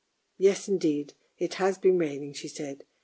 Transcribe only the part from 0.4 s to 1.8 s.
'Yes, indeed, it has